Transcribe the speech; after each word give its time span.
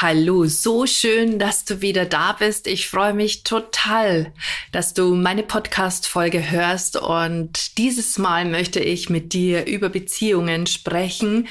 Hallo, 0.00 0.44
so 0.44 0.86
schön, 0.86 1.40
dass 1.40 1.64
du 1.64 1.82
wieder 1.82 2.04
da 2.04 2.30
bist. 2.30 2.68
Ich 2.68 2.86
freue 2.86 3.14
mich 3.14 3.42
total, 3.42 4.32
dass 4.70 4.94
du 4.94 5.16
meine 5.16 5.42
Podcast-Folge 5.42 6.52
hörst 6.52 6.96
und 6.96 7.76
dieses 7.78 8.16
Mal 8.16 8.44
möchte 8.44 8.78
ich 8.78 9.10
mit 9.10 9.32
dir 9.32 9.66
über 9.66 9.88
Beziehungen 9.88 10.68
sprechen 10.68 11.48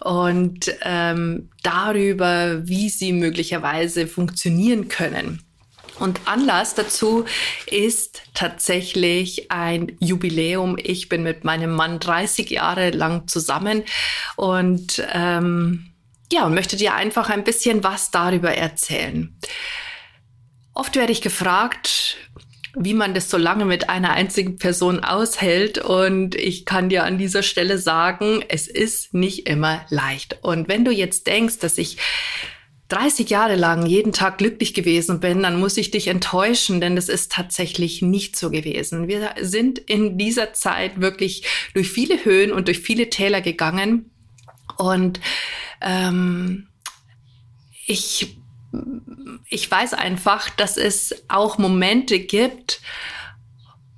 und 0.00 0.74
ähm, 0.82 1.50
darüber, 1.62 2.66
wie 2.66 2.88
sie 2.88 3.12
möglicherweise 3.12 4.08
funktionieren 4.08 4.88
können. 4.88 5.44
Und 6.00 6.18
Anlass 6.24 6.74
dazu 6.74 7.26
ist 7.68 8.22
tatsächlich 8.34 9.52
ein 9.52 9.96
Jubiläum. 10.00 10.76
Ich 10.82 11.08
bin 11.08 11.22
mit 11.22 11.44
meinem 11.44 11.72
Mann 11.72 12.00
30 12.00 12.50
Jahre 12.50 12.90
lang 12.90 13.28
zusammen 13.28 13.84
und 14.34 15.00
ähm, 15.12 15.93
ja, 16.32 16.46
und 16.46 16.54
möchte 16.54 16.76
dir 16.76 16.94
einfach 16.94 17.30
ein 17.30 17.44
bisschen 17.44 17.84
was 17.84 18.10
darüber 18.10 18.54
erzählen. 18.54 19.36
Oft 20.72 20.96
werde 20.96 21.12
ich 21.12 21.22
gefragt, 21.22 22.16
wie 22.76 22.94
man 22.94 23.14
das 23.14 23.30
so 23.30 23.36
lange 23.36 23.64
mit 23.64 23.88
einer 23.88 24.12
einzigen 24.12 24.58
Person 24.58 25.00
aushält. 25.00 25.78
Und 25.78 26.34
ich 26.34 26.64
kann 26.64 26.88
dir 26.88 27.04
an 27.04 27.18
dieser 27.18 27.42
Stelle 27.42 27.78
sagen, 27.78 28.42
es 28.48 28.66
ist 28.66 29.14
nicht 29.14 29.48
immer 29.48 29.86
leicht. 29.90 30.38
Und 30.42 30.68
wenn 30.68 30.84
du 30.84 30.90
jetzt 30.90 31.26
denkst, 31.26 31.58
dass 31.58 31.78
ich 31.78 31.98
30 32.88 33.30
Jahre 33.30 33.56
lang 33.56 33.86
jeden 33.86 34.12
Tag 34.12 34.38
glücklich 34.38 34.74
gewesen 34.74 35.20
bin, 35.20 35.42
dann 35.42 35.58
muss 35.58 35.76
ich 35.76 35.90
dich 35.90 36.08
enttäuschen, 36.08 36.80
denn 36.80 36.96
das 36.96 37.08
ist 37.08 37.32
tatsächlich 37.32 38.02
nicht 38.02 38.36
so 38.36 38.50
gewesen. 38.50 39.08
Wir 39.08 39.34
sind 39.40 39.78
in 39.78 40.18
dieser 40.18 40.52
Zeit 40.52 41.00
wirklich 41.00 41.44
durch 41.72 41.90
viele 41.90 42.24
Höhen 42.24 42.52
und 42.52 42.68
durch 42.68 42.80
viele 42.80 43.08
Täler 43.08 43.40
gegangen. 43.40 44.10
Und 44.76 45.20
ähm, 45.84 46.66
ich, 47.86 48.36
ich 49.48 49.70
weiß 49.70 49.94
einfach, 49.94 50.50
dass 50.50 50.76
es 50.76 51.24
auch 51.28 51.58
Momente 51.58 52.18
gibt, 52.18 52.80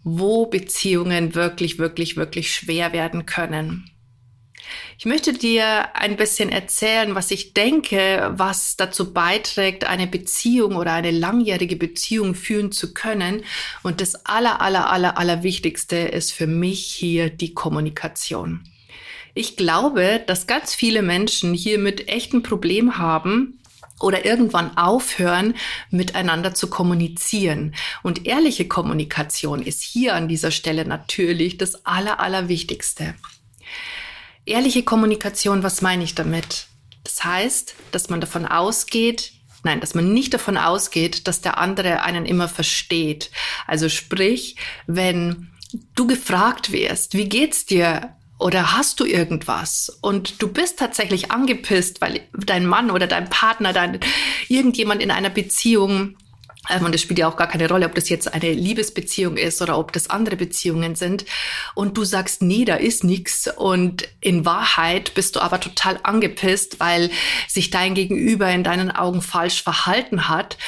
wo 0.02 0.46
Beziehungen 0.46 1.34
wirklich, 1.34 1.78
wirklich, 1.78 2.16
wirklich 2.16 2.54
schwer 2.54 2.92
werden 2.92 3.26
können. 3.26 3.90
Ich 4.98 5.04
möchte 5.04 5.32
dir 5.32 5.94
ein 5.94 6.16
bisschen 6.16 6.48
erzählen, 6.48 7.14
was 7.14 7.30
ich 7.30 7.52
denke, 7.54 8.32
was 8.34 8.76
dazu 8.76 9.12
beiträgt, 9.12 9.84
eine 9.84 10.06
Beziehung 10.06 10.76
oder 10.76 10.92
eine 10.92 11.10
langjährige 11.10 11.76
Beziehung 11.76 12.34
führen 12.34 12.72
zu 12.72 12.94
können. 12.94 13.44
Und 13.82 14.00
das 14.00 14.26
aller, 14.26 14.60
aller, 14.60 14.90
aller, 14.90 15.18
aller 15.18 15.42
Wichtigste 15.42 15.96
ist 15.96 16.32
für 16.32 16.46
mich 16.46 16.86
hier 16.86 17.30
die 17.30 17.52
Kommunikation. 17.52 18.64
Ich 19.36 19.54
glaube, 19.54 20.24
dass 20.26 20.46
ganz 20.46 20.74
viele 20.74 21.02
Menschen 21.02 21.52
hier 21.52 21.78
mit 21.78 22.08
echten 22.08 22.42
Problem 22.42 22.96
haben, 22.96 23.60
oder 24.00 24.24
irgendwann 24.24 24.76
aufhören, 24.76 25.54
miteinander 25.90 26.54
zu 26.54 26.68
kommunizieren. 26.68 27.74
Und 28.02 28.26
ehrliche 28.26 28.66
Kommunikation 28.68 29.62
ist 29.62 29.82
hier 29.82 30.14
an 30.14 30.28
dieser 30.28 30.50
Stelle 30.50 30.86
natürlich 30.86 31.56
das 31.58 31.86
Aller, 31.86 32.20
Allerwichtigste. 32.20 33.14
Ehrliche 34.44 34.82
Kommunikation, 34.82 35.62
was 35.62 35.82
meine 35.82 36.04
ich 36.04 36.14
damit? 36.14 36.66
Das 37.04 37.24
heißt, 37.24 37.74
dass 37.90 38.10
man 38.10 38.20
davon 38.20 38.46
ausgeht, 38.46 39.32
nein, 39.64 39.80
dass 39.80 39.94
man 39.94 40.12
nicht 40.12 40.34
davon 40.34 40.56
ausgeht, 40.56 41.26
dass 41.26 41.40
der 41.40 41.58
andere 41.58 42.02
einen 42.02 42.26
immer 42.26 42.48
versteht. 42.48 43.30
Also 43.66 43.88
sprich, 43.88 44.56
wenn 44.86 45.50
du 45.94 46.06
gefragt 46.06 46.72
wirst, 46.72 47.14
wie 47.14 47.28
geht's 47.28 47.66
dir 47.66 48.16
oder 48.38 48.76
hast 48.76 49.00
du 49.00 49.04
irgendwas 49.04 49.98
und 50.00 50.42
du 50.42 50.48
bist 50.48 50.78
tatsächlich 50.78 51.30
angepisst, 51.30 52.00
weil 52.00 52.20
dein 52.32 52.66
Mann 52.66 52.90
oder 52.90 53.06
dein 53.06 53.30
Partner, 53.30 53.72
dein 53.72 54.00
irgendjemand 54.48 55.02
in 55.02 55.10
einer 55.10 55.30
Beziehung 55.30 56.16
ähm, 56.68 56.84
und 56.84 56.94
es 56.94 57.02
spielt 57.02 57.18
ja 57.18 57.28
auch 57.28 57.36
gar 57.36 57.46
keine 57.46 57.68
Rolle, 57.68 57.86
ob 57.86 57.94
das 57.94 58.08
jetzt 58.08 58.32
eine 58.32 58.52
Liebesbeziehung 58.52 59.36
ist 59.36 59.62
oder 59.62 59.78
ob 59.78 59.92
das 59.92 60.10
andere 60.10 60.36
Beziehungen 60.36 60.94
sind. 60.94 61.24
Und 61.74 61.96
du 61.96 62.04
sagst, 62.04 62.42
nee, 62.42 62.64
da 62.64 62.76
ist 62.76 63.04
nichts. 63.04 63.48
Und 63.56 64.08
in 64.20 64.44
Wahrheit 64.44 65.14
bist 65.14 65.36
du 65.36 65.40
aber 65.40 65.60
total 65.60 65.98
angepisst, 66.02 66.80
weil 66.80 67.10
sich 67.48 67.70
dein 67.70 67.94
Gegenüber 67.94 68.50
in 68.50 68.64
deinen 68.64 68.90
Augen 68.90 69.22
falsch 69.22 69.62
verhalten 69.62 70.28
hat. 70.28 70.58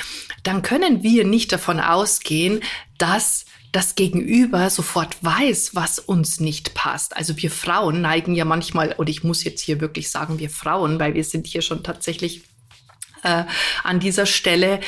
Dann 0.43 0.63
können 0.63 1.03
wir 1.03 1.25
nicht 1.25 1.53
davon 1.53 1.81
ausgehen, 1.81 2.61
dass 2.97 3.45
das 3.73 3.95
Gegenüber 3.95 4.71
sofort 4.71 5.23
weiß, 5.23 5.75
was 5.75 5.99
uns 5.99 6.41
nicht 6.41 6.75
passt. 6.75 7.17
Also 7.17 7.37
wir 7.37 7.51
Frauen 7.51 8.01
neigen 8.01 8.35
ja 8.35 8.45
manchmal, 8.45 8.93
und 8.93 9.09
ich 9.09 9.25
muss 9.25 9.45
jetzt 9.45 9.61
hier 9.61 9.81
wirklich 9.81 10.11
sagen, 10.11 10.39
wir 10.39 10.51
Frauen, 10.51 10.99
weil 10.99 11.15
wir 11.15 11.25
sind 11.25 11.47
hier 11.47 11.63
schon 11.63 11.83
tatsächlich 11.83 12.45
äh, 13.23 13.45
an 13.85 14.01
dieser 14.01 14.27
Stelle 14.27 14.81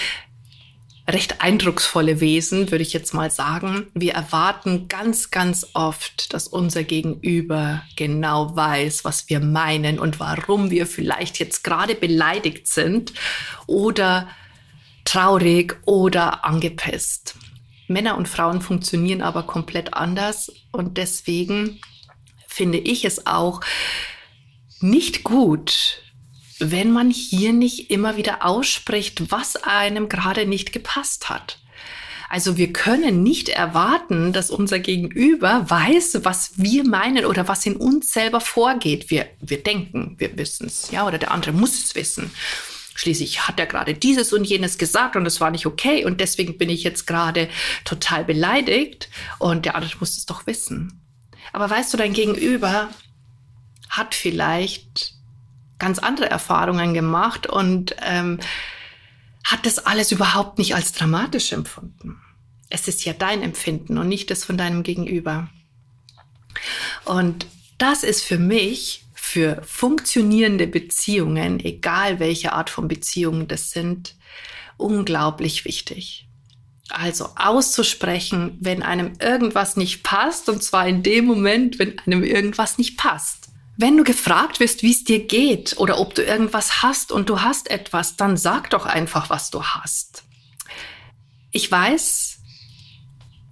recht 1.08 1.40
eindrucksvolle 1.40 2.20
Wesen, 2.20 2.70
würde 2.70 2.82
ich 2.82 2.92
jetzt 2.92 3.14
mal 3.14 3.30
sagen. 3.30 3.88
Wir 3.94 4.12
erwarten 4.14 4.88
ganz, 4.88 5.30
ganz 5.30 5.66
oft, 5.74 6.32
dass 6.32 6.46
unser 6.46 6.84
Gegenüber 6.84 7.82
genau 7.96 8.54
weiß, 8.54 9.04
was 9.04 9.28
wir 9.28 9.40
meinen 9.40 9.98
und 9.98 10.20
warum 10.20 10.70
wir 10.70 10.86
vielleicht 10.86 11.38
jetzt 11.38 11.64
gerade 11.64 11.94
beleidigt 11.94 12.66
sind 12.66 13.12
oder 13.66 14.28
traurig 15.04 15.76
oder 15.84 16.44
angepisst. 16.44 17.34
Männer 17.90 18.16
und 18.16 18.28
Frauen 18.28 18.62
funktionieren 18.62 19.20
aber 19.20 19.42
komplett 19.42 19.94
anders 19.94 20.50
und 20.72 20.96
deswegen 20.96 21.80
finde 22.46 22.78
ich 22.78 23.04
es 23.04 23.26
auch 23.26 23.60
nicht 24.80 25.24
gut, 25.24 26.02
wenn 26.58 26.90
man 26.90 27.10
hier 27.10 27.52
nicht 27.52 27.90
immer 27.90 28.16
wieder 28.16 28.44
ausspricht, 28.44 29.30
was 29.30 29.56
einem 29.56 30.08
gerade 30.08 30.46
nicht 30.46 30.72
gepasst 30.72 31.28
hat. 31.28 31.58
Also 32.28 32.56
wir 32.56 32.72
können 32.72 33.24
nicht 33.24 33.48
erwarten, 33.48 34.32
dass 34.32 34.50
unser 34.50 34.78
Gegenüber 34.78 35.68
weiß, 35.68 36.20
was 36.22 36.52
wir 36.54 36.84
meinen 36.84 37.26
oder 37.26 37.48
was 37.48 37.66
in 37.66 37.74
uns 37.74 38.12
selber 38.12 38.40
vorgeht. 38.40 39.10
Wir, 39.10 39.26
wir 39.40 39.60
denken, 39.60 40.14
wir 40.18 40.38
wissen 40.38 40.68
es, 40.68 40.92
ja, 40.92 41.04
oder 41.08 41.18
der 41.18 41.32
andere 41.32 41.50
muss 41.50 41.74
es 41.82 41.94
wissen. 41.96 42.30
Schließlich 42.94 43.46
hat 43.46 43.58
er 43.58 43.66
gerade 43.66 43.94
dieses 43.94 44.32
und 44.32 44.44
jenes 44.44 44.76
gesagt 44.76 45.16
und 45.16 45.24
es 45.24 45.40
war 45.40 45.50
nicht 45.50 45.66
okay 45.66 46.04
und 46.04 46.20
deswegen 46.20 46.58
bin 46.58 46.68
ich 46.68 46.82
jetzt 46.82 47.06
gerade 47.06 47.48
total 47.84 48.24
beleidigt 48.24 49.08
und 49.38 49.64
der 49.64 49.74
andere 49.74 49.92
muss 50.00 50.18
es 50.18 50.26
doch 50.26 50.46
wissen. 50.46 51.00
Aber 51.52 51.70
weißt 51.70 51.92
du, 51.92 51.96
dein 51.96 52.12
Gegenüber 52.12 52.88
hat 53.88 54.14
vielleicht 54.14 55.14
ganz 55.78 55.98
andere 55.98 56.30
Erfahrungen 56.30 56.94
gemacht 56.94 57.46
und 57.46 57.96
ähm, 58.02 58.38
hat 59.44 59.66
das 59.66 59.78
alles 59.78 60.12
überhaupt 60.12 60.58
nicht 60.58 60.74
als 60.74 60.92
dramatisch 60.92 61.52
empfunden. 61.52 62.20
Es 62.68 62.86
ist 62.86 63.04
ja 63.04 63.12
dein 63.12 63.42
Empfinden 63.42 63.98
und 63.98 64.08
nicht 64.08 64.30
das 64.30 64.44
von 64.44 64.56
deinem 64.56 64.82
Gegenüber. 64.84 65.48
Und 67.04 67.46
das 67.78 68.04
ist 68.04 68.22
für 68.22 68.38
mich 68.38 69.04
für 69.30 69.62
funktionierende 69.62 70.66
Beziehungen, 70.66 71.60
egal 71.60 72.18
welche 72.18 72.52
Art 72.52 72.68
von 72.68 72.88
Beziehungen 72.88 73.46
das 73.46 73.70
sind, 73.70 74.16
unglaublich 74.76 75.64
wichtig. 75.64 76.26
Also 76.88 77.28
auszusprechen, 77.36 78.58
wenn 78.60 78.82
einem 78.82 79.12
irgendwas 79.20 79.76
nicht 79.76 80.02
passt, 80.02 80.48
und 80.48 80.64
zwar 80.64 80.88
in 80.88 81.04
dem 81.04 81.26
Moment, 81.26 81.78
wenn 81.78 81.96
einem 82.00 82.24
irgendwas 82.24 82.76
nicht 82.76 82.98
passt. 82.98 83.50
Wenn 83.76 83.96
du 83.96 84.02
gefragt 84.02 84.58
wirst, 84.58 84.82
wie 84.82 84.90
es 84.90 85.04
dir 85.04 85.24
geht 85.24 85.78
oder 85.78 86.00
ob 86.00 86.16
du 86.16 86.24
irgendwas 86.24 86.82
hast 86.82 87.12
und 87.12 87.28
du 87.28 87.40
hast 87.40 87.70
etwas, 87.70 88.16
dann 88.16 88.36
sag 88.36 88.70
doch 88.70 88.84
einfach, 88.84 89.30
was 89.30 89.50
du 89.50 89.62
hast. 89.62 90.24
Ich 91.52 91.70
weiß, 91.70 92.39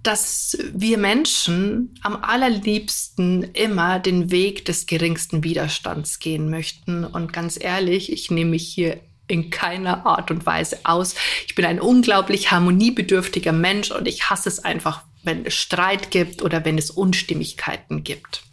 dass 0.03 0.57
wir 0.73 0.97
Menschen 0.97 1.95
am 2.01 2.15
allerliebsten 2.23 3.43
immer 3.53 3.99
den 3.99 4.31
Weg 4.31 4.65
des 4.65 4.85
geringsten 4.85 5.43
Widerstands 5.43 6.19
gehen 6.19 6.49
möchten. 6.49 7.03
Und 7.03 7.33
ganz 7.33 7.61
ehrlich, 7.61 8.11
ich 8.11 8.31
nehme 8.31 8.51
mich 8.51 8.67
hier 8.67 9.01
in 9.27 9.49
keiner 9.49 10.05
Art 10.05 10.31
und 10.31 10.45
Weise 10.45 10.79
aus. 10.83 11.15
Ich 11.47 11.55
bin 11.55 11.65
ein 11.65 11.79
unglaublich 11.79 12.51
harmoniebedürftiger 12.51 13.51
Mensch 13.51 13.91
und 13.91 14.07
ich 14.07 14.29
hasse 14.29 14.49
es 14.49 14.59
einfach, 14.59 15.03
wenn 15.23 15.45
es 15.45 15.53
Streit 15.53 16.11
gibt 16.11 16.41
oder 16.41 16.65
wenn 16.65 16.77
es 16.77 16.89
Unstimmigkeiten 16.89 18.03
gibt. 18.03 18.43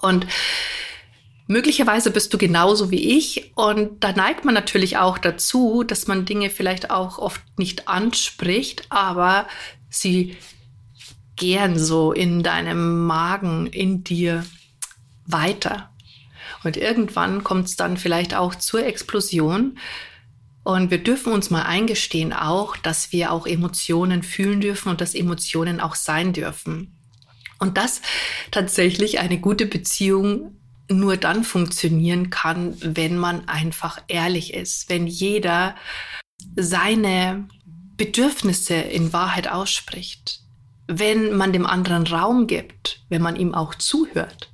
Und 0.00 0.26
Möglicherweise 1.48 2.10
bist 2.12 2.32
du 2.32 2.38
genauso 2.38 2.90
wie 2.90 3.18
ich 3.18 3.52
und 3.56 4.02
da 4.02 4.12
neigt 4.12 4.44
man 4.44 4.54
natürlich 4.54 4.96
auch 4.96 5.18
dazu, 5.18 5.82
dass 5.82 6.06
man 6.06 6.24
Dinge 6.24 6.48
vielleicht 6.48 6.90
auch 6.90 7.18
oft 7.18 7.42
nicht 7.58 7.88
anspricht, 7.88 8.86
aber 8.90 9.48
sie 9.90 10.36
gern 11.42 11.76
so 11.76 12.12
in 12.12 12.44
deinem 12.44 13.04
Magen, 13.04 13.66
in 13.66 14.04
dir 14.04 14.46
weiter. 15.26 15.90
Und 16.62 16.76
irgendwann 16.76 17.42
kommt 17.42 17.66
es 17.66 17.74
dann 17.74 17.96
vielleicht 17.96 18.32
auch 18.32 18.54
zur 18.54 18.86
Explosion. 18.86 19.76
Und 20.62 20.92
wir 20.92 21.02
dürfen 21.02 21.32
uns 21.32 21.50
mal 21.50 21.64
eingestehen 21.64 22.32
auch, 22.32 22.76
dass 22.76 23.10
wir 23.10 23.32
auch 23.32 23.44
Emotionen 23.44 24.22
fühlen 24.22 24.60
dürfen 24.60 24.90
und 24.90 25.00
dass 25.00 25.16
Emotionen 25.16 25.80
auch 25.80 25.96
sein 25.96 26.32
dürfen. 26.32 26.96
Und 27.58 27.76
dass 27.76 28.02
tatsächlich 28.52 29.18
eine 29.18 29.40
gute 29.40 29.66
Beziehung 29.66 30.56
nur 30.88 31.16
dann 31.16 31.42
funktionieren 31.42 32.30
kann, 32.30 32.76
wenn 32.78 33.16
man 33.16 33.48
einfach 33.48 34.00
ehrlich 34.06 34.54
ist, 34.54 34.88
wenn 34.88 35.08
jeder 35.08 35.74
seine 36.54 37.48
Bedürfnisse 37.96 38.74
in 38.74 39.12
Wahrheit 39.12 39.48
ausspricht, 39.48 40.41
wenn 40.98 41.36
man 41.36 41.52
dem 41.52 41.66
anderen 41.66 42.06
Raum 42.06 42.46
gibt, 42.46 43.00
wenn 43.08 43.22
man 43.22 43.36
ihm 43.36 43.54
auch 43.54 43.74
zuhört. 43.74 44.50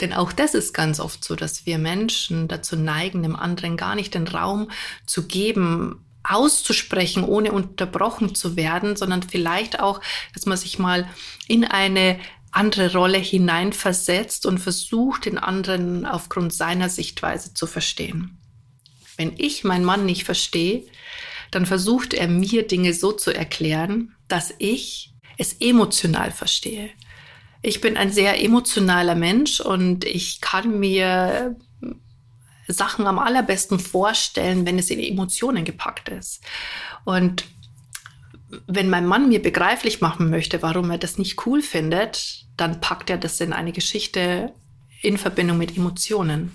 Denn 0.00 0.12
auch 0.12 0.32
das 0.32 0.54
ist 0.54 0.72
ganz 0.72 0.98
oft 0.98 1.24
so, 1.24 1.36
dass 1.36 1.66
wir 1.66 1.78
Menschen 1.78 2.48
dazu 2.48 2.76
neigen, 2.76 3.22
dem 3.22 3.36
anderen 3.36 3.76
gar 3.76 3.94
nicht 3.94 4.14
den 4.14 4.26
Raum 4.26 4.70
zu 5.06 5.26
geben, 5.26 6.04
auszusprechen, 6.22 7.24
ohne 7.24 7.52
unterbrochen 7.52 8.34
zu 8.34 8.56
werden, 8.56 8.96
sondern 8.96 9.22
vielleicht 9.22 9.80
auch, 9.80 10.00
dass 10.34 10.46
man 10.46 10.56
sich 10.56 10.78
mal 10.78 11.08
in 11.48 11.64
eine 11.64 12.18
andere 12.50 12.92
Rolle 12.92 13.18
hineinversetzt 13.18 14.44
und 14.44 14.58
versucht, 14.58 15.26
den 15.26 15.38
anderen 15.38 16.04
aufgrund 16.04 16.52
seiner 16.52 16.88
Sichtweise 16.88 17.54
zu 17.54 17.66
verstehen. 17.66 18.38
Wenn 19.16 19.34
ich 19.36 19.64
meinen 19.64 19.84
Mann 19.84 20.04
nicht 20.04 20.24
verstehe, 20.24 20.84
dann 21.50 21.66
versucht 21.66 22.14
er 22.14 22.28
mir 22.28 22.66
Dinge 22.66 22.94
so 22.94 23.12
zu 23.12 23.34
erklären, 23.34 24.14
dass 24.28 24.52
ich 24.58 25.09
es 25.40 25.54
emotional 25.54 26.32
verstehe. 26.32 26.90
Ich 27.62 27.80
bin 27.80 27.96
ein 27.96 28.12
sehr 28.12 28.42
emotionaler 28.44 29.14
Mensch 29.14 29.60
und 29.60 30.04
ich 30.04 30.42
kann 30.42 30.78
mir 30.78 31.56
Sachen 32.68 33.06
am 33.06 33.18
allerbesten 33.18 33.78
vorstellen, 33.78 34.66
wenn 34.66 34.78
es 34.78 34.90
in 34.90 35.00
Emotionen 35.00 35.64
gepackt 35.64 36.10
ist. 36.10 36.42
Und 37.04 37.46
wenn 38.66 38.90
mein 38.90 39.06
Mann 39.06 39.28
mir 39.28 39.40
begreiflich 39.40 40.02
machen 40.02 40.28
möchte, 40.28 40.60
warum 40.60 40.90
er 40.90 40.98
das 40.98 41.16
nicht 41.16 41.46
cool 41.46 41.62
findet, 41.62 42.44
dann 42.58 42.82
packt 42.82 43.08
er 43.08 43.16
das 43.16 43.40
in 43.40 43.54
eine 43.54 43.72
Geschichte 43.72 44.52
in 45.00 45.16
Verbindung 45.16 45.56
mit 45.56 45.74
Emotionen. 45.74 46.52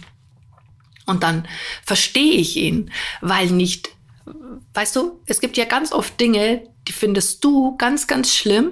Und 1.08 1.24
dann 1.24 1.48
verstehe 1.84 2.34
ich 2.34 2.56
ihn, 2.56 2.92
weil 3.22 3.50
nicht, 3.50 3.90
weißt 4.76 4.96
du, 4.96 5.22
es 5.26 5.40
gibt 5.40 5.58
ja 5.58 5.66
ganz 5.66 5.92
oft 5.92 6.20
Dinge, 6.20 6.68
die 6.88 6.94
findest 6.94 7.44
du 7.44 7.76
ganz, 7.78 8.08
ganz 8.08 8.34
schlimm. 8.34 8.72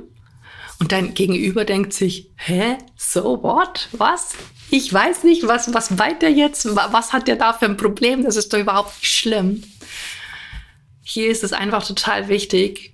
Und 0.80 0.92
dein 0.92 1.13
Gegenüber 1.13 1.65
denkt 1.65 1.94
sich, 1.94 2.31
hä, 2.36 2.77
so 2.98 3.42
what? 3.44 3.88
Was? 3.92 4.33
Ich 4.69 4.92
weiß 4.92 5.24
nicht, 5.24 5.48
was, 5.48 5.74
was 5.74 6.00
weiter 6.00 6.27
jetzt? 6.27 6.75
Was 6.75 7.13
hat 7.13 7.27
der 7.27 7.36
da 7.36 7.54
für 7.54 7.65
ein 7.65 7.77
Problem? 7.77 8.24
Das 8.24 8.36
ist 8.36 8.51
doch 8.51 8.60
überhaupt 8.60 9.00
nicht 9.00 9.12
schlimm. 9.12 9.63
Hier 11.04 11.30
ist 11.30 11.44
es 11.44 11.54
einfach 11.54 11.86
total 11.86 12.27
wichtig, 12.27 12.94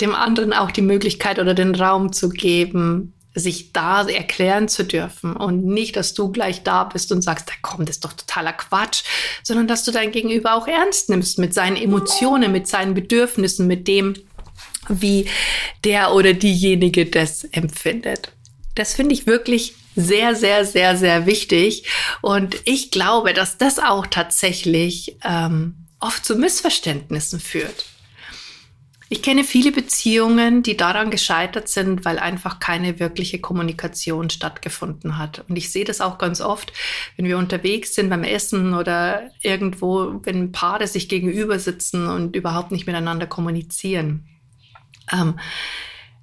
dem 0.00 0.14
anderen 0.14 0.52
auch 0.52 0.70
die 0.70 0.82
Möglichkeit 0.82 1.38
oder 1.38 1.54
den 1.54 1.74
Raum 1.74 2.12
zu 2.12 2.30
geben, 2.30 3.14
sich 3.34 3.72
da 3.72 4.06
erklären 4.06 4.68
zu 4.68 4.84
dürfen 4.84 5.34
und 5.34 5.64
nicht, 5.64 5.96
dass 5.96 6.14
du 6.14 6.30
gleich 6.30 6.62
da 6.62 6.84
bist 6.84 7.10
und 7.10 7.22
sagst, 7.22 7.48
da 7.48 7.52
kommt, 7.62 7.88
das 7.88 7.96
ist 7.96 8.04
doch 8.04 8.12
totaler 8.12 8.52
Quatsch, 8.52 9.02
sondern 9.42 9.66
dass 9.66 9.84
du 9.84 9.90
dein 9.90 10.12
Gegenüber 10.12 10.54
auch 10.54 10.68
ernst 10.68 11.10
nimmst 11.10 11.38
mit 11.38 11.52
seinen 11.52 11.76
Emotionen, 11.76 12.52
mit 12.52 12.68
seinen 12.68 12.94
Bedürfnissen, 12.94 13.66
mit 13.66 13.88
dem, 13.88 14.14
wie 14.88 15.26
der 15.84 16.12
oder 16.12 16.32
diejenige 16.32 17.06
das 17.06 17.44
empfindet. 17.44 18.32
Das 18.74 18.94
finde 18.94 19.14
ich 19.14 19.26
wirklich 19.26 19.74
sehr, 19.96 20.34
sehr, 20.34 20.64
sehr, 20.64 20.96
sehr 20.96 21.26
wichtig. 21.26 21.84
Und 22.20 22.56
ich 22.64 22.90
glaube, 22.90 23.32
dass 23.32 23.58
das 23.58 23.78
auch 23.78 24.06
tatsächlich 24.06 25.16
ähm, 25.24 25.74
oft 26.00 26.24
zu 26.24 26.36
Missverständnissen 26.36 27.40
führt. 27.40 27.86
Ich 29.10 29.22
kenne 29.22 29.44
viele 29.44 29.70
Beziehungen, 29.70 30.62
die 30.62 30.76
daran 30.76 31.10
gescheitert 31.10 31.68
sind, 31.68 32.04
weil 32.04 32.18
einfach 32.18 32.58
keine 32.58 32.98
wirkliche 32.98 33.38
Kommunikation 33.38 34.30
stattgefunden 34.30 35.18
hat. 35.18 35.44
Und 35.48 35.56
ich 35.56 35.70
sehe 35.70 35.84
das 35.84 36.00
auch 36.00 36.18
ganz 36.18 36.40
oft, 36.40 36.72
wenn 37.16 37.26
wir 37.26 37.38
unterwegs 37.38 37.94
sind 37.94 38.08
beim 38.08 38.24
Essen 38.24 38.74
oder 38.74 39.30
irgendwo, 39.42 40.20
wenn 40.24 40.52
Paare 40.52 40.88
sich 40.88 41.08
gegenüber 41.08 41.58
sitzen 41.58 42.08
und 42.08 42.34
überhaupt 42.34 42.72
nicht 42.72 42.86
miteinander 42.86 43.26
kommunizieren. 43.26 44.26
Ähm, 45.12 45.38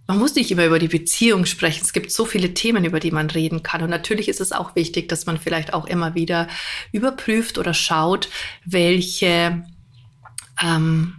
man 0.07 0.19
muss 0.19 0.35
nicht 0.35 0.51
immer 0.51 0.65
über 0.65 0.79
die 0.79 0.89
Beziehung 0.89 1.45
sprechen. 1.45 1.83
Es 1.83 1.93
gibt 1.93 2.11
so 2.11 2.25
viele 2.25 2.53
Themen, 2.53 2.83
über 2.83 2.99
die 2.99 3.11
man 3.11 3.29
reden 3.29 3.63
kann. 3.63 3.81
Und 3.81 3.89
natürlich 3.89 4.27
ist 4.27 4.41
es 4.41 4.51
auch 4.51 4.75
wichtig, 4.75 5.07
dass 5.07 5.25
man 5.25 5.37
vielleicht 5.37 5.73
auch 5.73 5.85
immer 5.85 6.15
wieder 6.15 6.47
überprüft 6.91 7.57
oder 7.57 7.73
schaut, 7.73 8.27
welche 8.65 9.63
ähm, 10.61 11.15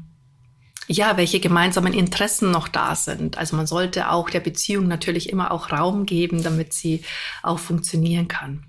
ja, 0.88 1.17
welche 1.17 1.41
gemeinsamen 1.41 1.94
Interessen 1.94 2.50
noch 2.50 2.69
da 2.69 2.94
sind. 2.94 3.38
Also 3.38 3.56
man 3.56 3.67
sollte 3.67 4.11
auch 4.11 4.29
der 4.29 4.41
Beziehung 4.41 4.88
natürlich 4.88 5.31
immer 5.31 5.53
auch 5.53 5.73
Raum 5.73 6.06
geben, 6.06 6.43
damit 6.43 6.73
sie 6.73 7.03
auch 7.43 7.59
funktionieren 7.59 8.29
kann. 8.29 8.64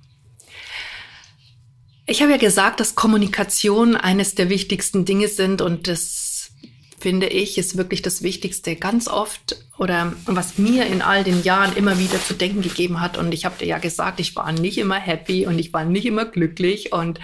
Ich 2.06 2.22
habe 2.22 2.31
ja 2.31 2.38
gesagt, 2.38 2.80
dass 2.80 2.95
Kommunikation 2.95 3.95
eines 3.95 4.36
der 4.36 4.50
wichtigsten 4.50 5.06
Dinge 5.06 5.28
sind 5.28 5.62
und 5.62 5.88
das 5.88 6.32
finde 7.04 7.28
ich, 7.28 7.58
ist 7.58 7.76
wirklich 7.76 8.02
das 8.02 8.24
Wichtigste. 8.24 8.78
Ganz 8.78 9.10
oft 9.10 9.58
oder 9.78 10.14
was 10.26 10.58
mir 10.58 10.86
in 10.86 11.02
all 11.02 11.26
den 11.26 11.44
Jahren 11.44 11.76
immer 11.76 12.00
wieder 12.00 12.18
zu 12.24 12.34
denken 12.34 12.62
gegeben 12.62 13.02
hat. 13.02 13.18
Und 13.18 13.34
ich 13.34 13.44
habe 13.44 13.58
dir 13.60 13.66
ja 13.66 13.78
gesagt, 13.78 14.22
ich 14.22 14.38
war 14.38 14.54
nicht 14.54 14.78
immer 14.78 14.96
happy 14.96 15.46
und 15.46 15.60
ich 15.60 15.74
war 15.74 15.84
nicht 15.84 16.06
immer 16.06 16.24
glücklich. 16.24 16.94
Und 16.94 17.20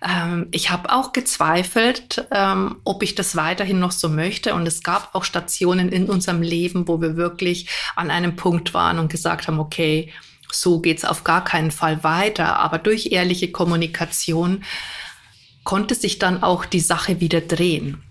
ähm, 0.00 0.46
ich 0.52 0.70
habe 0.70 0.92
auch 0.92 1.12
gezweifelt, 1.12 2.24
ähm, 2.30 2.76
ob 2.84 3.02
ich 3.02 3.16
das 3.16 3.34
weiterhin 3.34 3.80
noch 3.80 3.90
so 3.90 4.08
möchte. 4.08 4.54
Und 4.54 4.64
es 4.64 4.84
gab 4.84 5.12
auch 5.16 5.24
Stationen 5.24 5.88
in 5.88 6.08
unserem 6.08 6.40
Leben, 6.40 6.86
wo 6.86 7.00
wir 7.00 7.16
wirklich 7.16 7.68
an 7.96 8.12
einem 8.12 8.36
Punkt 8.36 8.74
waren 8.74 9.00
und 9.00 9.10
gesagt 9.10 9.48
haben, 9.48 9.58
okay, 9.58 10.12
so 10.52 10.78
geht's 10.78 11.04
auf 11.04 11.24
gar 11.24 11.42
keinen 11.42 11.72
Fall 11.72 12.04
weiter. 12.04 12.60
Aber 12.60 12.78
durch 12.78 13.06
ehrliche 13.10 13.50
Kommunikation 13.50 14.62
konnte 15.64 15.96
sich 15.96 16.20
dann 16.20 16.44
auch 16.44 16.64
die 16.64 16.78
Sache 16.78 17.18
wieder 17.18 17.40
drehen. 17.40 18.05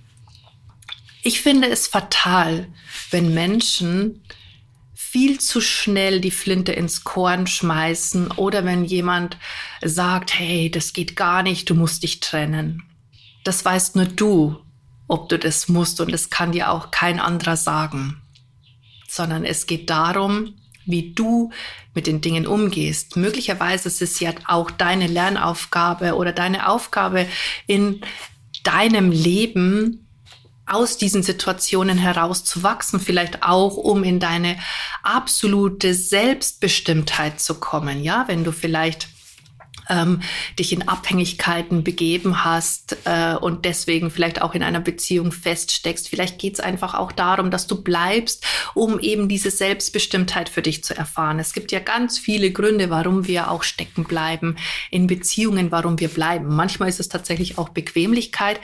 Ich 1.27 1.41
finde 1.41 1.69
es 1.69 1.87
fatal, 1.87 2.67
wenn 3.09 3.33
Menschen 3.33 4.21
viel 4.93 5.39
zu 5.39 5.59
schnell 5.59 6.21
die 6.21 6.29
Flinte 6.29 6.71
ins 6.71 7.03
Korn 7.03 7.47
schmeißen 7.47 8.29
oder 8.33 8.63
wenn 8.63 8.85
jemand 8.85 9.39
sagt, 9.83 10.37
hey, 10.37 10.69
das 10.69 10.93
geht 10.93 11.15
gar 11.15 11.41
nicht, 11.41 11.67
du 11.67 11.73
musst 11.73 12.03
dich 12.03 12.19
trennen. 12.19 12.83
Das 13.43 13.65
weißt 13.65 13.95
nur 13.95 14.05
du, 14.05 14.57
ob 15.07 15.27
du 15.29 15.39
das 15.39 15.67
musst 15.67 15.99
und 15.99 16.13
es 16.13 16.29
kann 16.29 16.51
dir 16.51 16.69
auch 16.69 16.91
kein 16.91 17.19
anderer 17.19 17.57
sagen, 17.57 18.21
sondern 19.07 19.45
es 19.45 19.65
geht 19.65 19.89
darum, 19.89 20.53
wie 20.85 21.11
du 21.13 21.49
mit 21.95 22.05
den 22.05 22.21
Dingen 22.21 22.45
umgehst. 22.45 23.17
Möglicherweise 23.17 23.87
ist 23.87 24.03
es 24.03 24.19
ja 24.19 24.31
auch 24.45 24.69
deine 24.69 25.07
Lernaufgabe 25.07 26.17
oder 26.17 26.33
deine 26.33 26.69
Aufgabe 26.69 27.25
in 27.65 28.01
deinem 28.61 29.09
Leben, 29.11 30.04
aus 30.65 30.97
diesen 30.97 31.23
Situationen 31.23 31.97
heraus 31.97 32.43
zu 32.43 32.63
wachsen, 32.63 32.99
vielleicht 32.99 33.43
auch 33.43 33.77
um 33.77 34.03
in 34.03 34.19
deine 34.19 34.57
absolute 35.03 35.93
Selbstbestimmtheit 35.93 37.39
zu 37.39 37.55
kommen. 37.55 38.03
Ja, 38.03 38.25
wenn 38.27 38.43
du 38.43 38.51
vielleicht 38.51 39.07
ähm, 39.89 40.21
dich 40.57 40.73
in 40.73 40.87
Abhängigkeiten 40.87 41.83
begeben 41.83 42.43
hast 42.43 42.97
äh, 43.05 43.35
und 43.35 43.65
deswegen 43.65 44.11
vielleicht 44.11 44.41
auch 44.41 44.53
in 44.53 44.63
einer 44.63 44.79
Beziehung 44.79 45.31
feststeckst. 45.31 46.09
Vielleicht 46.09 46.39
geht 46.39 46.55
es 46.55 46.59
einfach 46.59 46.93
auch 46.93 47.11
darum, 47.11 47.51
dass 47.51 47.67
du 47.67 47.81
bleibst, 47.81 48.45
um 48.73 48.99
eben 48.99 49.27
diese 49.27 49.51
Selbstbestimmtheit 49.51 50.49
für 50.49 50.61
dich 50.61 50.83
zu 50.83 50.95
erfahren. 50.95 51.39
Es 51.39 51.53
gibt 51.53 51.71
ja 51.71 51.79
ganz 51.79 52.17
viele 52.17 52.51
Gründe, 52.51 52.89
warum 52.89 53.27
wir 53.27 53.51
auch 53.51 53.63
stecken 53.63 54.03
bleiben 54.05 54.57
in 54.91 55.07
Beziehungen, 55.07 55.71
warum 55.71 55.99
wir 55.99 56.09
bleiben. 56.09 56.47
Manchmal 56.55 56.89
ist 56.89 56.99
es 56.99 57.09
tatsächlich 57.09 57.57
auch 57.57 57.69
Bequemlichkeit. 57.69 58.59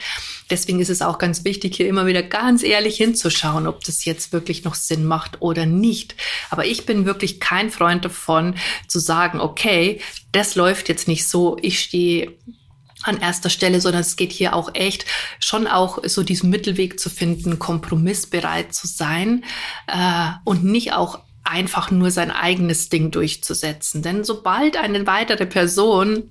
Deswegen 0.50 0.80
ist 0.80 0.90
es 0.90 1.02
auch 1.02 1.18
ganz 1.18 1.44
wichtig, 1.44 1.76
hier 1.76 1.88
immer 1.88 2.06
wieder 2.06 2.22
ganz 2.22 2.62
ehrlich 2.62 2.96
hinzuschauen, 2.96 3.66
ob 3.66 3.84
das 3.84 4.04
jetzt 4.04 4.32
wirklich 4.32 4.64
noch 4.64 4.74
Sinn 4.74 5.04
macht 5.04 5.40
oder 5.40 5.66
nicht. 5.66 6.14
Aber 6.50 6.66
ich 6.66 6.86
bin 6.86 7.06
wirklich 7.06 7.40
kein 7.40 7.70
Freund 7.70 8.04
davon, 8.04 8.54
zu 8.88 8.98
sagen, 8.98 9.40
okay, 9.40 10.00
das 10.32 10.54
läuft 10.54 10.88
jetzt 10.88 11.08
nicht 11.08 11.11
so, 11.20 11.56
ich 11.60 11.80
stehe 11.80 12.32
an 13.02 13.20
erster 13.20 13.50
Stelle, 13.50 13.80
sondern 13.80 14.02
es 14.02 14.16
geht 14.16 14.32
hier 14.32 14.54
auch 14.54 14.74
echt 14.74 15.06
schon 15.40 15.66
auch 15.66 15.98
so 16.04 16.22
diesen 16.22 16.50
Mittelweg 16.50 17.00
zu 17.00 17.10
finden, 17.10 17.58
kompromissbereit 17.58 18.74
zu 18.74 18.86
sein 18.86 19.44
äh, 19.88 20.30
und 20.44 20.64
nicht 20.64 20.92
auch 20.92 21.20
einfach 21.44 21.90
nur 21.90 22.10
sein 22.10 22.30
eigenes 22.30 22.88
Ding 22.88 23.10
durchzusetzen. 23.10 24.02
Denn 24.02 24.24
sobald 24.24 24.76
eine 24.76 25.06
weitere 25.06 25.46
Person 25.46 26.30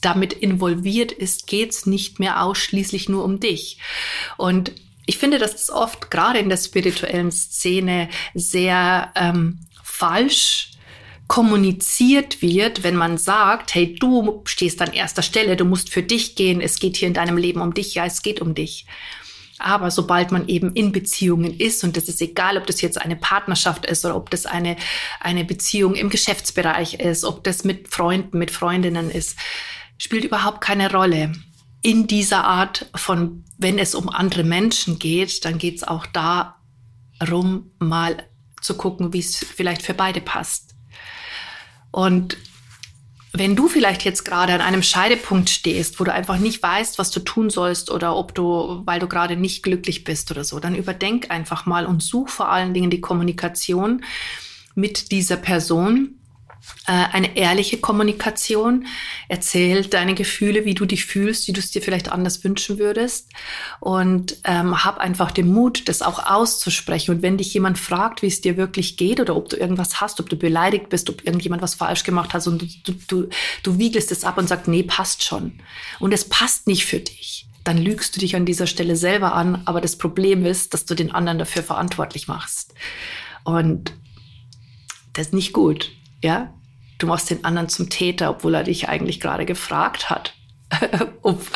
damit 0.00 0.32
involviert 0.32 1.12
ist, 1.12 1.46
geht's 1.46 1.86
nicht 1.86 2.18
mehr 2.18 2.42
ausschließlich 2.42 3.08
nur 3.08 3.24
um 3.24 3.40
dich. 3.40 3.78
Und 4.36 4.72
ich 5.06 5.18
finde, 5.18 5.38
dass 5.38 5.52
das 5.52 5.70
oft 5.70 6.10
gerade 6.10 6.38
in 6.38 6.48
der 6.48 6.56
spirituellen 6.56 7.30
Szene 7.30 8.08
sehr 8.34 9.12
ähm, 9.14 9.60
falsch 9.82 10.72
kommuniziert 11.28 12.40
wird, 12.40 12.84
wenn 12.84 12.96
man 12.96 13.18
sagt, 13.18 13.74
hey, 13.74 13.94
du 13.94 14.42
stehst 14.44 14.80
an 14.80 14.92
erster 14.92 15.22
Stelle, 15.22 15.56
du 15.56 15.64
musst 15.64 15.90
für 15.90 16.02
dich 16.02 16.36
gehen, 16.36 16.60
es 16.60 16.78
geht 16.78 16.96
hier 16.96 17.08
in 17.08 17.14
deinem 17.14 17.36
Leben 17.36 17.60
um 17.60 17.74
dich, 17.74 17.94
ja, 17.94 18.04
es 18.06 18.22
geht 18.22 18.40
um 18.40 18.54
dich. 18.54 18.86
Aber 19.58 19.90
sobald 19.90 20.32
man 20.32 20.48
eben 20.48 20.74
in 20.74 20.92
Beziehungen 20.92 21.58
ist, 21.58 21.82
und 21.82 21.96
das 21.96 22.08
ist 22.08 22.20
egal, 22.20 22.58
ob 22.58 22.66
das 22.66 22.82
jetzt 22.82 23.00
eine 23.00 23.16
Partnerschaft 23.16 23.86
ist 23.86 24.04
oder 24.04 24.16
ob 24.16 24.30
das 24.30 24.44
eine, 24.44 24.76
eine 25.20 25.44
Beziehung 25.44 25.94
im 25.94 26.10
Geschäftsbereich 26.10 26.94
ist, 26.94 27.24
ob 27.24 27.42
das 27.42 27.64
mit 27.64 27.88
Freunden, 27.88 28.38
mit 28.38 28.50
Freundinnen 28.50 29.10
ist, 29.10 29.38
spielt 29.98 30.24
überhaupt 30.24 30.60
keine 30.60 30.92
Rolle. 30.92 31.32
In 31.82 32.06
dieser 32.06 32.44
Art 32.44 32.90
von, 32.94 33.44
wenn 33.56 33.78
es 33.78 33.94
um 33.94 34.10
andere 34.10 34.44
Menschen 34.44 34.98
geht, 34.98 35.44
dann 35.44 35.56
geht 35.56 35.76
es 35.76 35.84
auch 35.84 36.04
darum, 36.06 37.70
mal 37.78 38.28
zu 38.60 38.76
gucken, 38.76 39.12
wie 39.12 39.20
es 39.20 39.36
vielleicht 39.36 39.82
für 39.82 39.94
beide 39.94 40.20
passt. 40.20 40.75
Und 41.96 42.36
wenn 43.32 43.56
du 43.56 43.68
vielleicht 43.68 44.04
jetzt 44.04 44.26
gerade 44.26 44.52
an 44.52 44.60
einem 44.60 44.82
Scheidepunkt 44.82 45.48
stehst, 45.48 45.98
wo 45.98 46.04
du 46.04 46.12
einfach 46.12 46.36
nicht 46.36 46.62
weißt, 46.62 46.98
was 46.98 47.10
du 47.10 47.20
tun 47.20 47.48
sollst 47.48 47.90
oder 47.90 48.16
ob 48.16 48.34
du, 48.34 48.82
weil 48.84 49.00
du 49.00 49.08
gerade 49.08 49.34
nicht 49.34 49.62
glücklich 49.62 50.04
bist 50.04 50.30
oder 50.30 50.44
so, 50.44 50.60
dann 50.60 50.74
überdenk 50.74 51.30
einfach 51.30 51.64
mal 51.64 51.86
und 51.86 52.02
such 52.02 52.28
vor 52.28 52.50
allen 52.50 52.74
Dingen 52.74 52.90
die 52.90 53.00
Kommunikation 53.00 54.04
mit 54.74 55.10
dieser 55.10 55.38
Person 55.38 56.16
eine 56.86 57.36
ehrliche 57.36 57.78
Kommunikation. 57.78 58.86
Erzähl 59.28 59.84
deine 59.86 60.14
Gefühle, 60.14 60.64
wie 60.64 60.74
du 60.74 60.84
dich 60.84 61.04
fühlst, 61.04 61.48
wie 61.48 61.52
du 61.52 61.58
es 61.58 61.70
dir 61.70 61.82
vielleicht 61.82 62.12
anders 62.12 62.44
wünschen 62.44 62.78
würdest. 62.78 63.30
Und 63.80 64.36
ähm, 64.44 64.84
hab 64.84 64.98
einfach 64.98 65.32
den 65.32 65.52
Mut, 65.52 65.88
das 65.88 66.02
auch 66.02 66.24
auszusprechen. 66.26 67.14
Und 67.14 67.22
wenn 67.22 67.38
dich 67.38 67.52
jemand 67.54 67.78
fragt, 67.78 68.22
wie 68.22 68.28
es 68.28 68.40
dir 68.40 68.56
wirklich 68.56 68.96
geht 68.96 69.18
oder 69.20 69.34
ob 69.34 69.48
du 69.48 69.56
irgendwas 69.56 70.00
hast, 70.00 70.20
ob 70.20 70.28
du 70.28 70.36
beleidigt 70.36 70.88
bist, 70.88 71.10
ob 71.10 71.24
irgendjemand 71.26 71.60
was 71.62 71.74
falsch 71.74 72.04
gemacht 72.04 72.34
hat 72.34 72.46
und 72.46 72.62
du, 72.62 72.66
du, 72.84 72.92
du, 73.08 73.28
du 73.62 73.78
wiegelst 73.78 74.12
es 74.12 74.24
ab 74.24 74.38
und 74.38 74.48
sagst, 74.48 74.68
nee, 74.68 74.84
passt 74.84 75.24
schon. 75.24 75.60
Und 75.98 76.12
es 76.12 76.28
passt 76.28 76.68
nicht 76.68 76.86
für 76.86 77.00
dich. 77.00 77.48
Dann 77.64 77.78
lügst 77.78 78.14
du 78.14 78.20
dich 78.20 78.36
an 78.36 78.46
dieser 78.46 78.68
Stelle 78.68 78.94
selber 78.94 79.34
an. 79.34 79.62
Aber 79.64 79.80
das 79.80 79.96
Problem 79.98 80.46
ist, 80.46 80.72
dass 80.72 80.84
du 80.84 80.94
den 80.94 81.10
anderen 81.10 81.40
dafür 81.40 81.64
verantwortlich 81.64 82.28
machst. 82.28 82.74
Und 83.42 83.92
das 85.14 85.28
ist 85.28 85.34
nicht 85.34 85.52
gut. 85.52 85.95
Ja, 86.22 86.54
du 86.98 87.06
machst 87.06 87.30
den 87.30 87.44
anderen 87.44 87.68
zum 87.68 87.90
Täter, 87.90 88.30
obwohl 88.30 88.54
er 88.54 88.64
dich 88.64 88.88
eigentlich 88.88 89.20
gerade 89.20 89.46
gefragt 89.46 90.10
hat, 90.10 90.34
ob, 91.22 91.46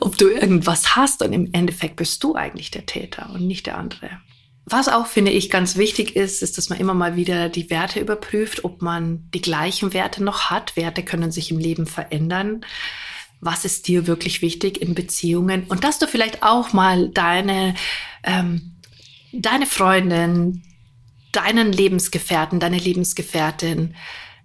ob 0.00 0.18
du 0.18 0.28
irgendwas 0.28 0.96
hast. 0.96 1.22
Und 1.22 1.32
im 1.32 1.52
Endeffekt 1.52 1.96
bist 1.96 2.22
du 2.22 2.34
eigentlich 2.34 2.70
der 2.70 2.86
Täter 2.86 3.30
und 3.32 3.46
nicht 3.46 3.66
der 3.66 3.78
andere. 3.78 4.10
Was 4.68 4.88
auch, 4.88 5.06
finde 5.06 5.30
ich, 5.30 5.48
ganz 5.48 5.76
wichtig 5.76 6.16
ist, 6.16 6.42
ist, 6.42 6.58
dass 6.58 6.70
man 6.70 6.80
immer 6.80 6.94
mal 6.94 7.14
wieder 7.14 7.48
die 7.48 7.70
Werte 7.70 8.00
überprüft, 8.00 8.64
ob 8.64 8.82
man 8.82 9.30
die 9.32 9.40
gleichen 9.40 9.92
Werte 9.92 10.24
noch 10.24 10.50
hat. 10.50 10.76
Werte 10.76 11.04
können 11.04 11.30
sich 11.30 11.52
im 11.52 11.58
Leben 11.58 11.86
verändern. 11.86 12.64
Was 13.40 13.64
ist 13.64 13.86
dir 13.86 14.08
wirklich 14.08 14.42
wichtig 14.42 14.82
in 14.82 14.94
Beziehungen? 14.94 15.64
Und 15.68 15.84
dass 15.84 16.00
du 16.00 16.08
vielleicht 16.08 16.42
auch 16.42 16.72
mal 16.72 17.10
deine, 17.10 17.76
ähm, 18.24 18.76
deine 19.32 19.66
Freundin, 19.66 20.64
deinen 21.36 21.72
Lebensgefährten, 21.72 22.60
deine 22.60 22.78
Lebensgefährtin, 22.78 23.94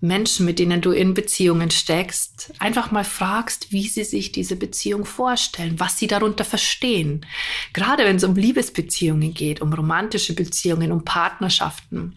Menschen, 0.03 0.47
mit 0.47 0.57
denen 0.57 0.81
du 0.81 0.91
in 0.91 1.13
Beziehungen 1.13 1.69
steckst, 1.69 2.51
einfach 2.57 2.91
mal 2.91 3.03
fragst, 3.03 3.71
wie 3.71 3.87
sie 3.87 4.03
sich 4.03 4.31
diese 4.31 4.55
Beziehung 4.55 5.05
vorstellen, 5.05 5.79
was 5.79 5.99
sie 5.99 6.07
darunter 6.07 6.43
verstehen. 6.43 7.23
Gerade 7.71 8.03
wenn 8.03 8.15
es 8.15 8.23
um 8.23 8.35
Liebesbeziehungen 8.35 9.35
geht, 9.35 9.61
um 9.61 9.71
romantische 9.71 10.33
Beziehungen, 10.33 10.91
um 10.91 11.05
Partnerschaften. 11.05 12.15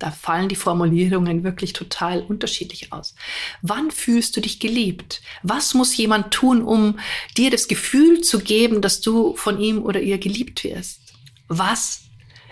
Da 0.00 0.10
fallen 0.10 0.48
die 0.48 0.56
Formulierungen 0.56 1.44
wirklich 1.44 1.72
total 1.72 2.22
unterschiedlich 2.22 2.92
aus. 2.92 3.14
Wann 3.62 3.92
fühlst 3.92 4.36
du 4.36 4.40
dich 4.40 4.58
geliebt? 4.58 5.22
Was 5.42 5.74
muss 5.74 5.96
jemand 5.96 6.34
tun, 6.34 6.60
um 6.60 6.98
dir 7.36 7.50
das 7.50 7.68
Gefühl 7.68 8.20
zu 8.20 8.40
geben, 8.40 8.82
dass 8.82 9.00
du 9.00 9.36
von 9.36 9.60
ihm 9.60 9.82
oder 9.82 10.00
ihr 10.00 10.18
geliebt 10.18 10.64
wirst? 10.64 11.14
Was 11.48 12.02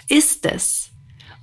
ist 0.09 0.47
es? 0.47 0.84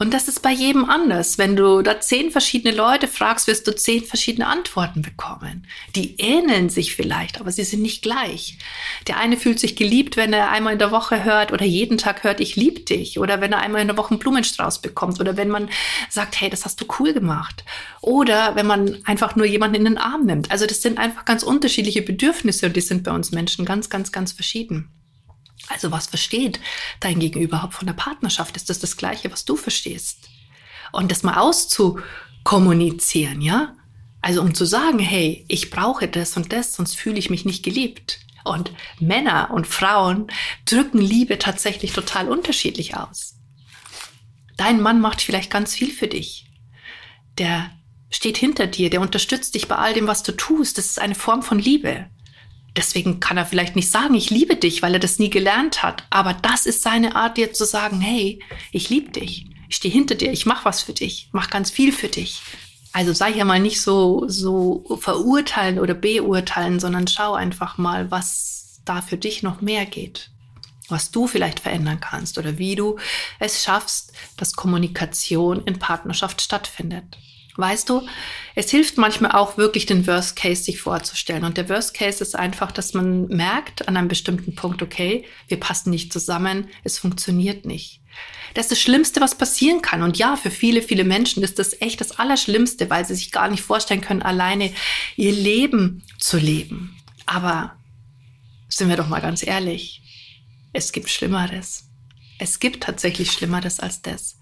Und 0.01 0.15
das 0.15 0.27
ist 0.27 0.41
bei 0.41 0.51
jedem 0.51 0.86
anders. 0.86 1.38
Wenn 1.38 1.55
du 1.55 1.84
da 1.84 2.01
zehn 2.01 2.31
verschiedene 2.31 2.75
Leute 2.75 3.08
fragst, 3.08 3.46
wirst 3.46 3.67
du 3.67 3.75
zehn 3.75 4.03
verschiedene 4.03 4.48
Antworten 4.48 5.03
bekommen. 5.03 5.67
Die 5.96 6.20
ähneln 6.20 6.70
sich 6.70 6.96
vielleicht, 6.96 7.39
aber 7.39 7.51
sie 7.51 7.63
sind 7.63 7.84
nicht 7.84 8.01
gleich. 8.01 8.58
Der 9.05 9.17
eine 9.17 9.38
fühlt 9.38 9.60
sich 9.60 9.75
geliebt, 9.75 10.17
wenn 10.17 10.34
er 10.34 10.50
einmal 10.50 10.74
in 10.74 10.79
der 10.79 10.89
Woche 10.89 11.24
hört 11.24 11.51
oder 11.51 11.65
jeden 11.65 12.00
Tag 12.00 12.24
hört, 12.24 12.39
ich 12.39 12.55
liebe 12.55 12.79
dich. 12.79 13.20
Oder 13.20 13.41
wenn 13.41 13.51
er 13.51 13.60
einmal 13.60 13.81
in 13.81 13.89
der 13.89 13.98
Woche 13.98 14.10
einen 14.10 14.20
Blumenstrauß 14.20 14.79
bekommt. 14.81 15.20
Oder 15.20 15.38
wenn 15.38 15.50
man 15.50 15.70
sagt, 16.10 16.41
hey, 16.41 16.50
das 16.50 16.65
hast 16.65 16.81
du 16.81 16.86
cool 16.98 17.13
gemacht. 17.13 17.63
Oder 18.01 18.55
wenn 18.55 18.65
man 18.65 19.05
einfach 19.05 19.36
nur 19.36 19.46
jemanden 19.46 19.75
in 19.75 19.86
den 19.86 20.00
Arm 20.00 20.25
nimmt. 20.25 20.50
Also 20.50 20.65
das 20.65 20.81
sind 20.81 20.98
einfach 20.98 21.25
ganz 21.25 21.43
unterschiedliche 21.43 22.01
Bedürfnisse 22.01 22.65
und 22.65 22.75
die 22.75 22.81
sind 22.81 23.03
bei 23.03 23.12
uns 23.12 23.31
Menschen 23.31 23.65
ganz, 23.65 23.91
ganz, 23.91 24.12
ganz 24.12 24.31
verschieden. 24.31 24.89
Also 25.68 25.91
was 25.91 26.08
versteht 26.08 26.60
dein 27.00 27.20
Gegenüber 27.20 27.58
überhaupt 27.58 27.75
von 27.75 27.88
der 27.88 27.94
Partnerschaft? 27.94 28.58
Ist 28.58 28.70
das 28.70 28.80
das 28.80 28.98
Gleiche, 28.98 29.32
was 29.32 29.46
du 29.46 29.56
verstehst? 29.56 30.30
Und 30.91 31.12
das 31.12 31.24
mal 31.24 31.38
auszukommunizieren, 31.38 33.41
ja? 33.41 33.75
Also 34.22 34.41
um 34.41 34.53
zu 34.53 34.65
sagen, 34.65 35.00
hey, 35.00 35.46
ich 35.48 35.72
brauche 35.72 36.08
das 36.08 36.38
und 36.38 36.53
das, 36.53 36.75
sonst 36.75 36.96
fühle 36.96 37.18
ich 37.18 37.30
mich 37.30 37.46
nicht 37.46 37.63
geliebt. 37.63 38.20
Und 38.44 38.72
Männer 39.00 39.50
und 39.51 39.68
Frauen 39.68 40.27
drücken 40.65 41.00
Liebe 41.00 41.39
tatsächlich 41.39 41.94
total 41.94 42.30
unterschiedlich 42.30 42.96
aus. 42.96 43.36
Dein 44.58 44.82
Mann 44.82 45.01
macht 45.01 45.22
vielleicht 45.22 45.50
ganz 45.50 45.74
viel 45.74 45.91
für 45.91 46.08
dich. 46.08 46.46
Der 47.38 47.72
steht 48.10 48.38
hinter 48.38 48.68
dir, 48.68 48.89
der 48.89 49.01
unterstützt 49.01 49.56
dich 49.56 49.68
bei 49.68 49.75
all 49.75 49.94
dem, 49.94 50.08
was 50.08 50.22
du 50.22 50.34
tust. 50.34 50.77
Das 50.77 50.86
ist 50.86 51.00
eine 51.00 51.15
Form 51.15 51.41
von 51.41 51.58
Liebe. 51.58 52.08
Deswegen 52.75 53.20
kann 53.20 53.38
er 53.38 53.46
vielleicht 53.46 53.75
nicht 53.75 53.92
sagen, 53.92 54.16
ich 54.16 54.30
liebe 54.30 54.56
dich, 54.56 54.82
weil 54.82 54.94
er 54.94 55.00
das 55.00 55.20
nie 55.20 55.30
gelernt 55.30 55.84
hat. 55.84 56.06
Aber 56.10 56.34
das 56.34 56.66
ist 56.66 56.82
seine 56.82 57.16
Art, 57.16 57.38
dir 57.38 57.54
zu 57.54 57.66
sagen, 57.66 58.00
hey, 58.00 58.40
ich 58.72 58.90
liebe 58.90 59.12
dich. 59.12 59.48
Ich 59.68 59.78
stehe 59.78 59.94
hinter 59.94 60.16
dir, 60.16 60.32
ich 60.32 60.46
mache 60.46 60.66
was 60.66 60.82
für 60.82 60.94
dich, 60.94 61.30
mach 61.32 61.50
ganz 61.50 61.72
viel 61.72 61.92
für 61.92 62.10
dich. 62.10 62.42
Also 62.94 63.13
sei 63.13 63.30
ja 63.30 63.46
mal 63.46 63.60
nicht 63.60 63.82
so, 63.82 64.25
so 64.28 64.98
verurteilen 65.00 65.80
oder 65.80 65.94
beurteilen, 65.94 66.80
sondern 66.80 67.08
schau 67.08 67.34
einfach 67.34 67.78
mal, 67.78 68.12
was 68.12 68.82
da 68.84 69.01
für 69.01 69.18
dich 69.18 69.44
noch 69.44 69.62
mehr 69.62 69.86
geht. 69.86 70.30
Was 70.90 71.12
du 71.12 71.25
vielleicht 71.25 71.62
verändern 71.62 72.01
kannst 72.01 72.38
oder 72.38 72.58
wie 72.58 72.75
du 72.75 72.98
es 73.40 73.63
schaffst, 73.63 74.12
dass 74.36 74.56
Kommunikation 74.58 75.63
in 75.63 75.80
Partnerschaft 75.80 76.42
stattfindet. 76.42 77.18
Weißt 77.62 77.88
du, 77.89 78.06
es 78.56 78.72
hilft 78.72 78.98
manchmal 78.98 79.32
auch 79.32 79.58
wirklich 79.58 79.86
den 79.86 80.08
Worst 80.08 80.36
Case 80.36 80.63
sich 80.63 80.82
vorzustellen. 80.82 81.44
Und 81.44 81.58
der 81.58 81.70
Worst 81.70 81.94
Case 81.94 82.22
ist 82.22 82.36
einfach, 82.36 82.72
dass 82.72 82.94
man 82.94 83.27
merkt 83.27 83.88
an 83.88 83.96
einem 83.96 84.08
bestimmten 84.08 84.56
Punkt, 84.56 84.82
okay, 84.82 85.24
wir 85.48 85.60
passen 85.60 85.91
nicht 85.91 86.12
zusammen, 86.12 86.68
es 86.84 86.98
funktioniert 86.98 87.65
nicht. 87.65 88.01
Das 88.56 88.65
ist 88.65 88.72
das 88.72 88.82
Schlimmste, 88.82 89.22
was 89.22 89.36
passieren 89.36 89.82
kann. 89.82 90.01
Und 90.01 90.18
ja, 90.18 90.36
für 90.36 90.51
viele, 90.51 90.82
viele 90.82 91.03
Menschen 91.03 91.44
ist 91.44 91.60
das 91.60 91.80
echt 91.82 92.01
das 92.01 92.20
Allerschlimmste, 92.20 92.89
weil 92.89 93.06
sie 93.06 93.15
sich 93.15 93.32
gar 93.32 93.48
nicht 93.48 93.62
vorstellen 93.62 94.01
können, 94.01 94.24
alleine 94.24 94.74
ihr 95.15 95.32
Leben 95.32 96.03
zu 96.18 96.38
leben. 96.38 96.98
Aber 97.25 97.75
sind 98.68 98.89
wir 98.89 98.98
doch 98.98 99.08
mal 99.08 99.22
ganz 99.22 99.46
ehrlich, 99.46 100.01
es 100.74 100.91
gibt 100.91 101.10
Schlimmeres. 101.10 101.86
Es 102.39 102.60
gibt 102.60 102.84
tatsächlich 102.84 103.32
Schlimmeres 103.32 103.80
als 103.80 104.01
das. 104.01 104.39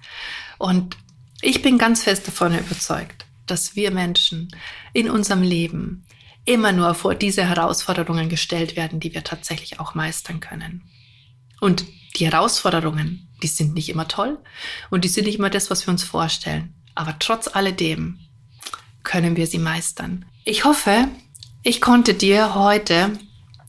Und 0.57 0.97
ich 1.41 1.61
bin 1.61 1.77
ganz 1.77 2.03
fest 2.03 2.27
davon 2.27 2.57
überzeugt, 2.57 3.25
dass 3.45 3.75
wir 3.75 3.91
Menschen 3.91 4.49
in 4.93 5.09
unserem 5.09 5.41
Leben 5.41 6.05
immer 6.45 6.71
nur 6.71 6.95
vor 6.95 7.15
diese 7.15 7.47
Herausforderungen 7.47 8.29
gestellt 8.29 8.75
werden, 8.75 8.99
die 8.99 9.13
wir 9.13 9.23
tatsächlich 9.23 9.79
auch 9.79 9.95
meistern 9.95 10.39
können. 10.39 10.83
Und 11.59 11.85
die 12.15 12.25
Herausforderungen, 12.25 13.27
die 13.43 13.47
sind 13.47 13.73
nicht 13.73 13.89
immer 13.89 14.07
toll 14.07 14.39
und 14.89 15.03
die 15.03 15.09
sind 15.09 15.25
nicht 15.25 15.37
immer 15.37 15.49
das, 15.49 15.69
was 15.69 15.85
wir 15.85 15.91
uns 15.91 16.03
vorstellen. 16.03 16.73
Aber 16.95 17.15
trotz 17.19 17.47
alledem 17.47 18.19
können 19.03 19.35
wir 19.35 19.47
sie 19.47 19.59
meistern. 19.59 20.25
Ich 20.43 20.65
hoffe, 20.65 21.07
ich 21.63 21.81
konnte 21.81 22.13
dir 22.13 22.55
heute 22.55 23.17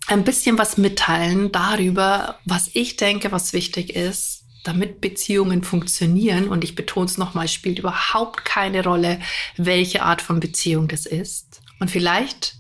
ein 0.06 0.24
bisschen 0.24 0.58
was 0.58 0.76
mitteilen 0.76 1.52
darüber, 1.52 2.38
was 2.44 2.70
ich 2.72 2.96
denke, 2.96 3.30
was 3.30 3.52
wichtig 3.52 3.94
ist, 3.94 4.39
damit 4.64 5.00
Beziehungen 5.00 5.62
funktionieren, 5.64 6.49
und 6.49 6.64
ich 6.64 6.75
betone 6.75 7.07
es 7.07 7.19
nochmal, 7.19 7.49
spielt 7.49 7.79
überhaupt 7.79 8.45
keine 8.45 8.85
Rolle, 8.85 9.21
welche 9.57 10.02
Art 10.02 10.23
von 10.23 10.40
Beziehung 10.40 10.88
das 10.88 11.07
ist. 11.07 11.62
Und 11.79 11.90
vielleicht 11.90 12.57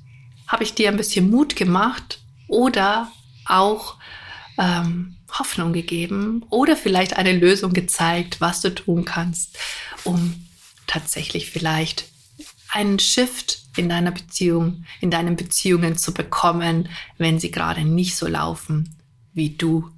habe 0.48 0.64
ich 0.64 0.74
dir 0.74 0.88
ein 0.88 0.96
bisschen 0.96 1.30
Mut 1.30 1.56
gemacht 1.56 2.20
oder 2.48 3.12
auch 3.44 3.96
ähm, 4.58 5.16
Hoffnung 5.38 5.72
gegeben 5.72 6.44
oder 6.50 6.76
vielleicht 6.76 7.16
eine 7.16 7.32
Lösung 7.32 7.72
gezeigt, 7.72 8.40
was 8.40 8.60
du 8.60 8.74
tun 8.74 9.04
kannst, 9.04 9.58
um 10.04 10.46
tatsächlich 10.86 11.50
vielleicht 11.50 12.06
einen 12.72 12.98
Shift 12.98 13.62
in 13.76 13.88
deiner 13.88 14.10
Beziehung, 14.10 14.84
in 15.00 15.10
deinen 15.10 15.36
Beziehungen 15.36 15.96
zu 15.96 16.12
bekommen, 16.12 16.88
wenn 17.18 17.38
sie 17.38 17.50
gerade 17.50 17.84
nicht 17.84 18.16
so 18.16 18.26
laufen, 18.26 18.96
wie 19.32 19.50
du 19.50 19.90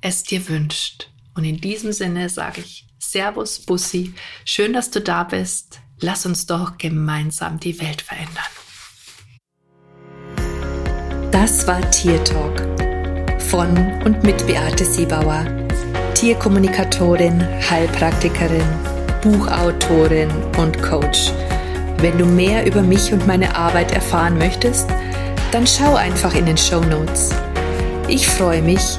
es 0.00 0.22
dir 0.22 0.48
wünscht. 0.48 1.10
Und 1.34 1.44
in 1.44 1.60
diesem 1.60 1.92
Sinne 1.92 2.28
sage 2.28 2.60
ich 2.60 2.86
Servus, 2.98 3.60
Bussi, 3.60 4.14
schön, 4.44 4.72
dass 4.72 4.90
du 4.90 5.00
da 5.00 5.24
bist. 5.24 5.80
Lass 6.00 6.26
uns 6.26 6.46
doch 6.46 6.78
gemeinsam 6.78 7.60
die 7.60 7.80
Welt 7.80 8.02
verändern. 8.02 8.44
Das 11.30 11.66
war 11.66 11.88
Tier 11.90 12.22
Talk 12.24 12.60
von 13.38 13.76
und 14.04 14.22
mit 14.22 14.46
Beate 14.46 14.84
Siebauer, 14.84 15.44
Tierkommunikatorin, 16.14 17.42
Heilpraktikerin, 17.68 18.66
Buchautorin 19.22 20.30
und 20.56 20.80
Coach. 20.82 21.32
Wenn 21.98 22.16
du 22.16 22.26
mehr 22.26 22.66
über 22.66 22.82
mich 22.82 23.12
und 23.12 23.26
meine 23.26 23.54
Arbeit 23.56 23.92
erfahren 23.92 24.38
möchtest, 24.38 24.88
dann 25.52 25.66
schau 25.66 25.94
einfach 25.96 26.34
in 26.34 26.46
den 26.46 26.56
Show 26.56 26.80
Notes. 26.80 27.30
Ich 28.08 28.26
freue 28.28 28.62
mich, 28.62 28.98